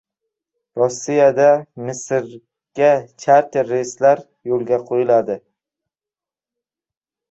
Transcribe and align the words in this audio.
Rossiyada 0.79 1.49
Misrga 1.89 2.89
charter 3.27 3.69
reyslari 3.75 4.27
yo‘lga 4.53 4.83
qo‘yiladi 4.93 5.41